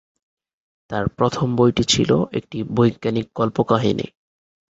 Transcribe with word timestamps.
তার 0.89 1.05
প্রথম 1.09 1.47
বইটি 1.55 1.83
ছিল 1.83 2.09
একটি 2.31 2.57
বৈজ্ঞানিক 2.75 3.27
কল্পকাহিনি। 3.35 4.07